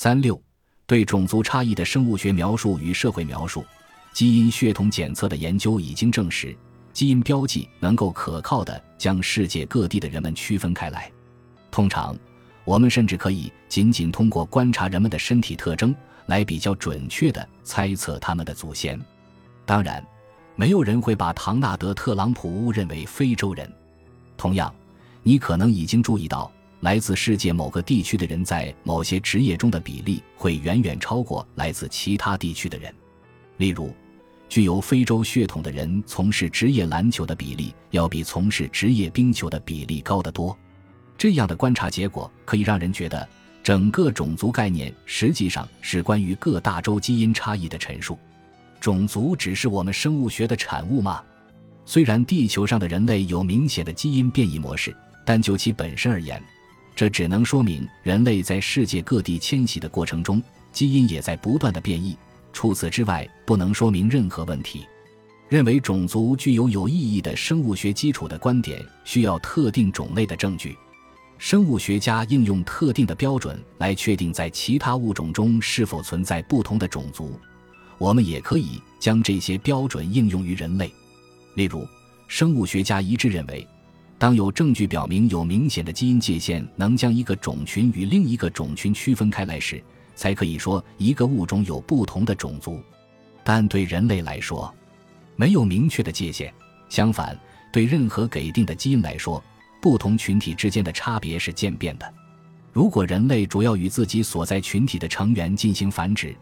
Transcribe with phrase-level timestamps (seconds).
[0.00, 0.40] 三六
[0.86, 3.64] 对种族差异的生物学描述与社会描述，
[4.12, 6.56] 基因血统检测的研究已经证实，
[6.92, 11.10] 基因标记能够可靠的将世界各地的人们区分开来。
[11.72, 12.16] 通常，
[12.64, 15.92] 我们甚至可以仅仅通过观察人们的身体特征
[16.26, 18.96] 来比较准确地猜测他们的祖先。
[19.66, 20.00] 当然，
[20.54, 23.68] 没有人会把唐纳德·特朗普误认为非洲人。
[24.36, 24.72] 同样，
[25.24, 26.48] 你可能已经注意到。
[26.80, 32.94] 来自世界某个地区的人在某些职业中的比例会远远超过来自其他地区的人。
[33.56, 33.92] 例如，
[34.48, 40.56] 具有非洲血统的人从事职业篮球的比例要比从事职业冰球的比例高得多。
[41.16, 43.28] 这样的观察结果可以让人觉得，
[43.60, 48.16] 整个种族概念实际上是关于各大洲基因差异的陈述。
[48.80, 51.20] 种族只是我们生物学的产物吗？
[51.84, 56.40] 虽然地球上的人类有明显的基因变异模式，但就其本身而言，
[56.98, 62.18] 这只能说明人类在世界各地迁徙的过程中，基因也在不断的变异。
[62.52, 64.84] 除此之外，不能说明任何问题。
[65.48, 70.76] 认为种族具有有意义的生物学基础的观点，需要特定种类的证据。
[71.38, 77.38] 生物学家应用特定的标准来确定在其他物种中是否存在不同的种族。
[77.96, 80.92] 我们也可以将这些标准应用于人类。
[81.54, 81.86] 例如，
[82.26, 83.64] 生物学家一致认为。
[84.18, 89.80] 当有证据表明有明显的基因界限能将一个种群与另一个种群区分开来时，
[90.16, 92.82] 才可以说一个物种有不同的种族。
[93.44, 94.74] 但对人类来说，
[95.36, 96.52] 没有明确的界限。
[96.88, 97.38] 相反，
[97.72, 99.42] 对任何给定的基因来说，
[99.80, 102.14] 不同群体之间的差别是渐变的。
[102.72, 106.34] 如果人类主要与自己所在群体的成员进行繁殖，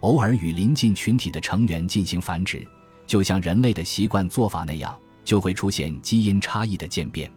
[0.00, 2.64] 偶尔与邻近群体的成员进行繁殖，
[3.08, 4.96] 就像人类的习惯做法那样。
[5.24, 7.30] 就会出现基因差异的渐变。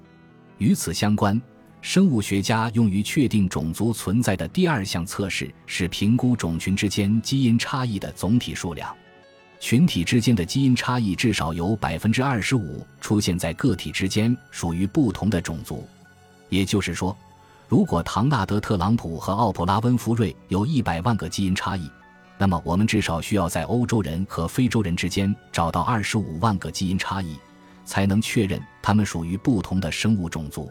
[0.57, 1.41] 与此相关，
[1.81, 8.93] 生物学家用于确定种族存在的第二项测试是评估种群之间基因差异的总体数量。
[9.59, 15.87] 群体之间的基因差异至少有百分之二十五出现在个体之间属于不同的种族。
[16.49, 17.15] 也就是说，
[17.67, 21.89] 如果唐纳德·特朗普和奥普拉·温弗瑞有一百万个基因差异，
[22.37, 27.35] 那么我们至少需要在欧洲人和非洲人之间找到二十五万个基因差异。
[27.87, 30.69] 才能确认它们属于不同的生物种族。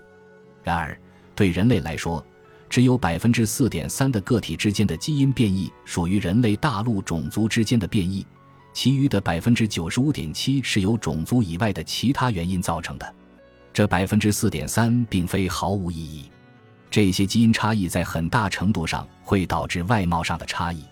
[0.62, 0.96] 然而，
[1.34, 2.24] 对人类来说，
[2.68, 8.26] 只有百分之四点三的个体之间的基因变异属于人类大陆种族之间的变异，
[8.72, 13.14] 其余的百分之九十五点七是由种族以外的其他原因造成的。
[13.72, 16.30] 这百分之四点三并非毫无意义。
[16.90, 20.84] 这些基因差异在很大程度上会导致外貌上的差异，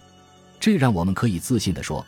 [0.60, 2.04] 这让我们可以自信地说。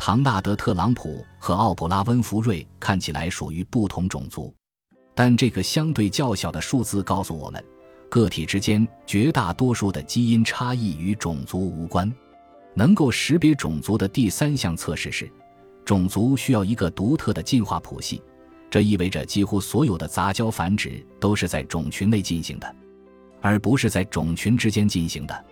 [0.00, 4.54] 唐纳德·特朗普和奥普拉·温弗瑞看起来属于不同种族，
[5.12, 7.62] 但这个相对较小的数字告诉我们，
[8.08, 12.10] 个体之间绝大多数的基因差异与种族无关。
[12.74, 15.28] 能够识别种族的第三项测试是，
[15.84, 18.22] 种族需要一个独特的进化谱系，
[18.70, 22.76] 这意味着几乎所有的杂交繁殖都是在种群内进行的，
[23.40, 25.44] 而不是在种群之间进行的。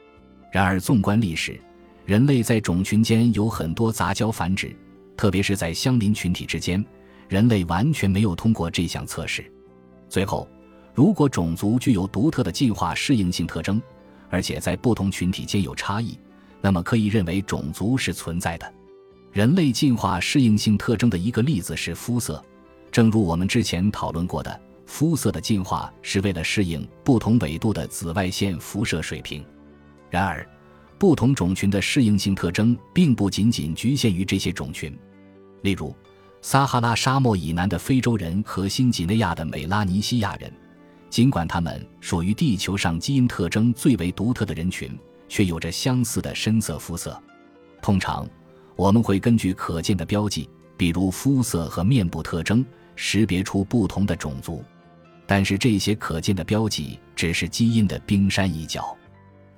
[0.53, 1.61] 然而，纵观历史，
[2.06, 4.75] 人类在种群间有很多杂交繁殖，
[5.17, 6.83] 特别是在相邻群体之间，
[7.28, 9.44] 人类完全没有通过这项测试。
[10.09, 10.49] 最后，
[10.94, 13.83] 如果种族具有独特的进化适应性特征，
[14.31, 16.17] 而且在不同群体间有差异，
[16.61, 18.73] 那么可以认为种族是存在的。
[19.33, 22.41] 人类进化适应性特征的一个例子是肤色，
[22.93, 29.44] 正如我们之前讨论过的，肤色的进化是为了适应不同纬度的紫外线辐射水平。
[30.09, 30.49] 然而，
[30.99, 34.97] 不同种群的适应性特征并不仅仅局限于这些种群，
[35.62, 35.95] 例如，
[36.41, 40.53] 撒哈拉沙漠以南的非洲人和新几内亚的美拉尼西亚人，
[41.11, 44.99] 尽管他们属于地球上基因特征最为独特的人群，
[45.29, 47.21] 却有着相似的深色肤色。
[47.83, 48.29] 通常，
[48.75, 52.65] 我们会根据可见的标记，比如肤色和面部特征，
[52.95, 54.65] 识别出不同的种族。
[55.27, 58.97] 但是，这些可见的标记只是基因的冰山一角。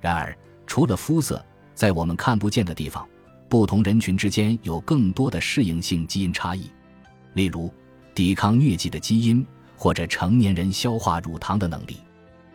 [0.01, 0.35] 然而，
[0.69, 1.43] 除了肤色，
[1.73, 3.05] 在我们看不见的地方，
[3.49, 6.69] 不同人群之间有更多的适应性基因差异，
[7.33, 7.73] 例如
[8.13, 9.43] 抵抗疟疾的基因，
[9.75, 11.97] 或者成年人消化乳糖的能力。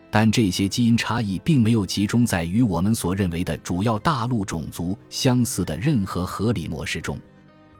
[0.09, 7.19] 但这些基因差异并没有集中在与我们所认为的主要大陆种族相似的任何合理模式中。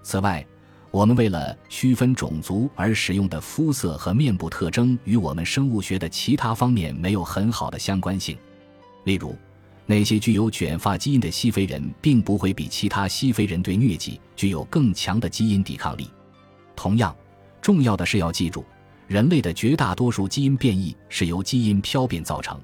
[0.04, 0.46] 此外，
[0.92, 8.38] 我们为了区分种族而使用的肤色和面部特征与我们生物学的其他方面没有很好的相关性，
[9.06, 9.34] 例如。
[9.86, 16.10] 那些具有卷发基因的西非人，并不会比其他西非人对疟疾具有更强的基因抵抗力。
[16.76, 17.16] 同样，
[17.62, 18.66] 重要的是要记住，
[19.08, 22.60] 人类的绝大多数基因变异是由基因漂变造成，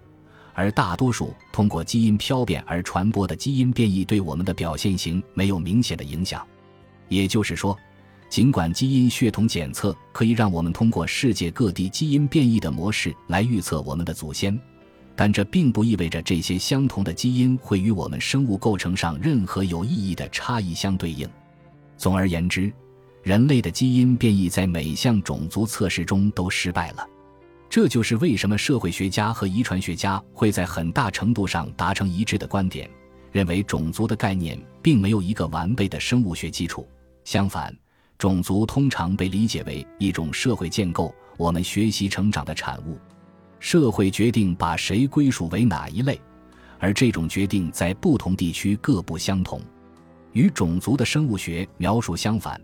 [0.54, 6.46] 而大多数通过基因漂变而传播的基因变异对我们的表现型没有明显的影响。
[7.08, 7.78] 也就是说，
[8.30, 14.60] 尽管基因血统检测可以让我们通过世界各地基因变异的模式来预测我们的祖先，
[15.16, 21.30] 但这并不意味着这些相同的基因会与我们生物构成上任何有意义的差异相对应。
[21.98, 22.72] 总而言之，
[23.22, 27.08] 人类的基因变异在每项种族测试中都失败了。
[27.70, 32.90] 这就是为什么社会学家和遗传学家会在很大程度上达成一致的观点，
[33.32, 36.88] 认为种族的概念并没有一个完备的生物学基础。
[37.24, 37.74] 相反，
[38.18, 42.98] 种族通常被理解为一种社会建构，我们学习成长的产物。
[43.62, 46.20] 社会决定把谁归属为哪一类，
[46.80, 49.62] 而这种决定在不同地区各不相同。
[50.34, 52.60] 与种族的生物学描述相反。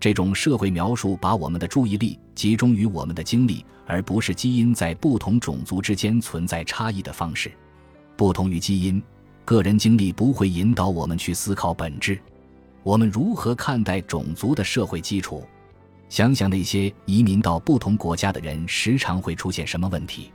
[0.00, 7.52] 这种社会描述把我们的注意力集中于我们的经历，而不是基因在不同种族之间存在差异的方式。
[8.16, 9.00] 不同于基因，
[9.44, 12.18] 个人经历不会引导我们去思考本质。
[12.82, 15.44] 我们如何看待种族的社会基础？
[16.12, 20.30] 想想那些移民到不同国家的人时常会出现什么问题？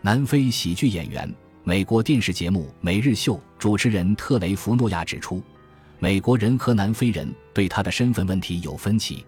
[0.00, 1.32] 南非喜剧演员、
[1.62, 5.40] 美国电视节目《每日秀》主持人特雷弗诺亚指出。
[6.00, 9.24] 美国人和南非人对他的身份问题有分歧，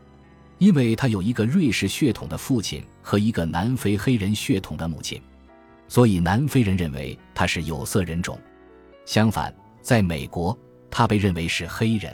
[0.59, 5.23] 因为他有一个瑞士血统的父亲和一个南非黑人血统的母亲，
[5.87, 8.37] 所以南非人认为他是有色人种。
[9.07, 10.59] 相反，在美国，
[10.91, 12.13] 他被认为是黑人。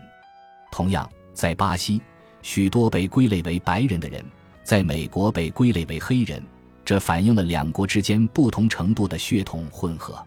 [0.70, 2.02] 同样，在巴西，
[2.42, 4.24] 许多被归类为白人的人
[4.62, 6.42] 在美国被归类为黑人，
[6.84, 10.18] 这反映了两国之间不同程度的血统混合。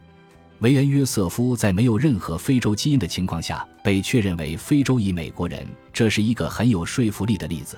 [0.60, 7.78] 维恩·约瑟夫在没有任何非洲基因的情况下被确认为非洲裔美国人，这是一个很有说服力的例子，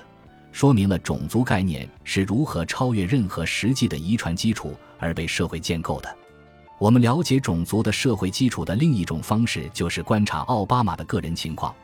[0.52, 6.16] 说明了种族概念是如何超越任何实际的遗传基础而被社会建构的。
[6.78, 11.74] 我们了解种族的社会基础的另一种方式就是观察奥巴马的个人情况。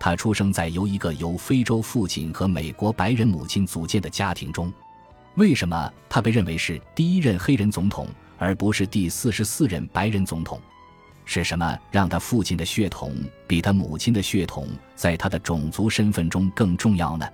[0.00, 4.72] 他出生在由一个由非洲父亲和美国白人母亲组建的家庭中。
[5.34, 8.08] 为什么他被认为是第一任黑人总统？
[8.40, 10.60] 而不是第四十四任白人总统，
[11.24, 13.12] 是什么让他父亲的血统
[13.48, 17.28] 比他母亲的血统在他的种族身份中更重要呢？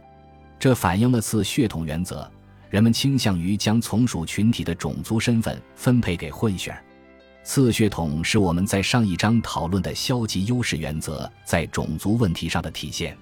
[0.58, 2.26] 这反映了次血统原则，
[2.70, 6.82] 人们倾向于将从属群体的种族身份分配给混血儿。
[7.44, 13.14] 次血统是我们在上一章讨论的消极优势原则在种族问题上的体现。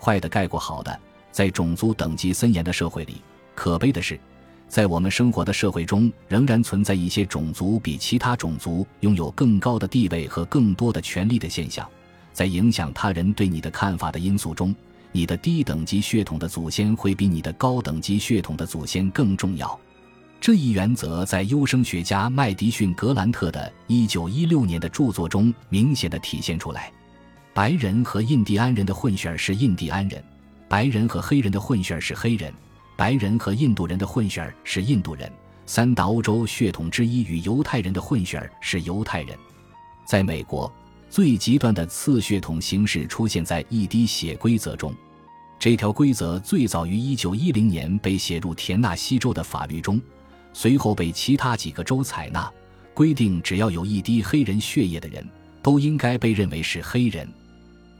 [0.00, 0.98] 坏的盖过好的，
[1.30, 3.22] 在种族等级森严的社会里，
[3.54, 4.18] 可悲的是。
[4.66, 11.88] 在我们生活的社会中，仍然存在一些种族比其他种族拥有更高的地位和更多的权利的现象。
[12.32, 14.74] 在影响他人对你的看法的因素中，
[15.12, 19.78] 你的低等级血统的祖先会比你的高等级血统的祖先更重要。
[20.42, 26.92] 这一原则在优生学家麦迪逊·格兰特的1916年的著作中明显的体现出来。
[27.54, 30.20] 白人和印第安人的混血儿是印第安人，
[30.68, 32.52] 白人和黑人的混血儿是黑人。
[32.96, 35.30] 白人和印度人的混血儿是印度人，
[35.64, 39.38] 三大欧洲血统之一与犹太人的混血儿是犹太人。
[40.04, 40.68] 在美国，
[41.08, 44.92] 最极端的次血统形式出现在一滴血规则中。
[45.56, 50.02] 这条规则最早于1910年被写入田纳西州的法律中，
[50.52, 52.50] 随后被其他几个州采纳，
[52.94, 55.26] 规定只要有一滴黑人血液的人
[55.62, 57.28] 都应该被认为是黑人。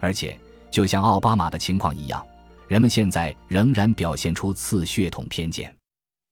[0.01, 0.39] 而且，
[0.71, 2.25] 就像奥巴马的情况一样。
[2.69, 5.75] 人们现在仍然表现出次血统偏见。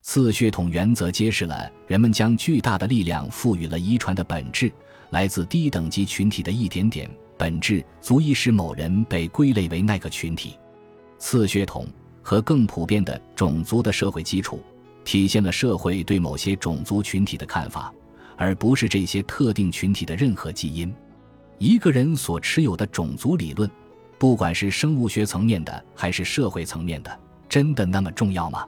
[0.01, 4.73] 次血统原则揭示了人们将巨大的力量赋予了遗传的本质，
[5.11, 10.57] 来自低等级群体的一点点本质，足以使某人被归类为那个群体。
[11.19, 11.87] 次血统
[12.23, 14.63] 和更普遍的种族的社会基础，
[15.11, 17.93] 体现了社会对某些种族群体的看法，
[18.37, 20.95] 而不是这些特定群体的任何基因。
[21.59, 23.69] 一个人所持有的种族理论。
[24.21, 28.65] 不管是生物学层面的还是社会层面的，真的那么重要吗？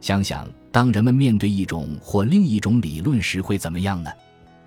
[0.00, 4.10] 想想，当人们面对一种或另一种理论时会怎么样呢？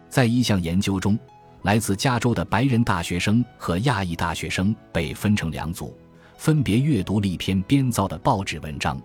[0.09, 1.17] 在一项研究中，
[1.61, 5.95] 来自加州的白人大学生和亚裔大学生被分成两组，
[6.35, 9.01] 分别阅读了一篇编造的报纸文章。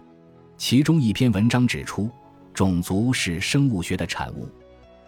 [0.61, 2.11] 其中一篇文章指出，
[2.53, 4.47] 种族是生物学的产物。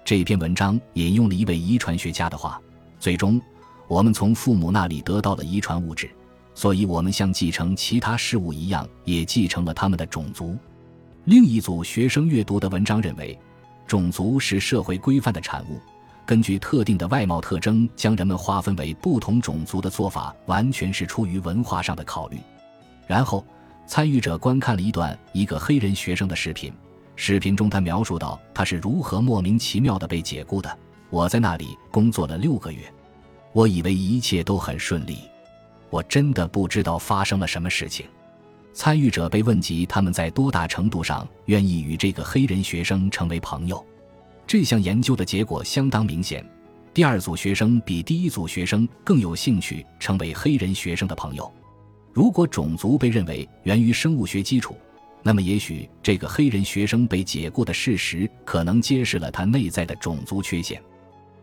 [0.02, 2.58] 这篇文章引用了一位遗传学家的话，
[2.98, 3.38] 最终。
[3.86, 6.10] 我们从父母那里得到了遗传物质，
[6.54, 10.56] 所以我们像继承其他事物一样，也继承了他们的种族。
[11.26, 13.38] 另一组学生阅读的文章认为，
[13.86, 15.78] 种族是社会规范的产物，
[16.24, 22.38] 根据特定的外貌特征将人们划分为不同种族的做法，完全是出于文化上的考虑。
[23.06, 23.44] 然后，
[23.92, 26.72] 参与者观看了一段一个黑人学生的视频，
[27.14, 30.78] 视频中他描述到他是如何莫名其妙的被解雇的。
[31.10, 32.90] 我在那里工作了六个月，
[33.52, 35.18] 我以为一切都很顺利，
[35.90, 38.06] 我真的不知道发生了什么事情。
[38.72, 43.84] 参与者被问及他们在多大程度上愿意与这个黑人学生成为朋友。
[44.46, 46.42] 这项研究的结果相当明显，
[46.94, 51.52] 第二组学生比第一组学生更有兴趣成为黑人学生的朋友。
[52.12, 54.76] 如果种族被认为源于生物学基础，
[55.22, 60.80] 那么也许这个黑人学生被解雇的事实可能揭示了他内在的种族缺陷。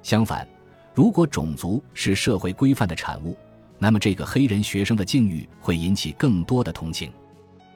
[0.04, 0.48] 相反，
[0.94, 3.36] 如果种族是社会规范的产物，
[3.78, 7.12] 那么这个黑人学生的境遇会引起更多的同情。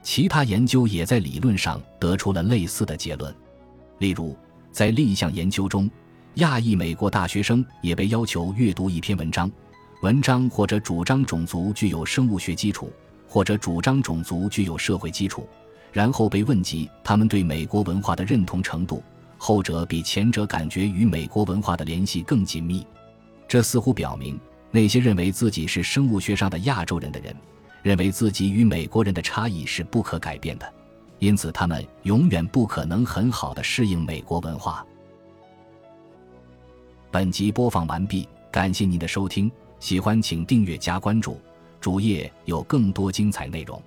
[0.01, 3.33] 其他研究也在理论上得出了类似的结论，
[3.99, 4.35] 例如。
[4.71, 5.87] 在另一项研究中，
[6.37, 9.47] 亚裔美国大学生也被要求阅读一篇文章，
[10.03, 12.91] 文章或者主张种族具有生物学基础，
[13.25, 15.47] 或者主张种族具有社会基础，
[15.93, 19.01] 然后被问及他们对美国文化的认同程度，
[19.37, 22.85] 后者比前者感觉与美国文化的联系更紧密。
[23.47, 24.37] 这似乎表明，
[24.71, 27.33] 那些认为自己是生物学上的亚洲人的人，
[27.81, 30.69] 认为自己与美国人的差异是不可改变的。
[31.19, 34.85] 因此，他们永远不可能很好的适应美国文化。
[37.09, 39.49] 本集播放完毕，感谢您的收听，
[39.83, 41.37] 喜欢请订阅加关注，
[41.81, 43.83] 主页有更多精彩内容。